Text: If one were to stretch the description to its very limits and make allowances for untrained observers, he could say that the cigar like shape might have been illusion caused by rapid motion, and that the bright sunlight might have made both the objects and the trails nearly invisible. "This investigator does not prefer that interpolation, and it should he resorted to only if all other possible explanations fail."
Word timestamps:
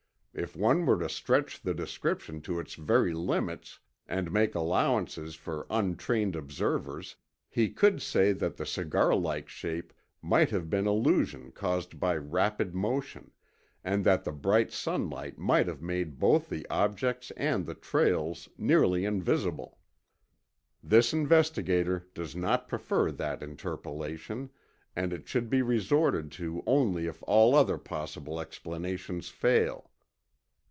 If 0.33 0.55
one 0.55 0.85
were 0.85 0.97
to 0.97 1.09
stretch 1.09 1.59
the 1.61 1.73
description 1.73 2.39
to 2.43 2.57
its 2.61 2.75
very 2.75 3.11
limits 3.13 3.79
and 4.07 4.31
make 4.31 4.55
allowances 4.55 5.35
for 5.35 5.67
untrained 5.69 6.37
observers, 6.37 7.17
he 7.49 7.69
could 7.69 8.01
say 8.01 8.31
that 8.31 8.55
the 8.55 8.65
cigar 8.65 9.13
like 9.13 9.49
shape 9.49 9.91
might 10.21 10.49
have 10.51 10.69
been 10.69 10.87
illusion 10.87 11.51
caused 11.51 11.99
by 11.99 12.15
rapid 12.15 12.73
motion, 12.73 13.31
and 13.83 14.05
that 14.05 14.23
the 14.23 14.31
bright 14.31 14.71
sunlight 14.71 15.37
might 15.37 15.67
have 15.67 15.81
made 15.81 16.17
both 16.17 16.47
the 16.47 16.65
objects 16.69 17.31
and 17.35 17.65
the 17.65 17.75
trails 17.75 18.47
nearly 18.57 19.03
invisible. 19.03 19.79
"This 20.81 21.11
investigator 21.11 22.07
does 22.13 22.37
not 22.37 22.69
prefer 22.69 23.11
that 23.11 23.43
interpolation, 23.43 24.49
and 24.95 25.11
it 25.11 25.27
should 25.27 25.51
he 25.51 25.61
resorted 25.61 26.31
to 26.39 26.63
only 26.65 27.05
if 27.05 27.21
all 27.27 27.53
other 27.53 27.77
possible 27.77 28.39
explanations 28.39 29.27
fail." 29.27 29.89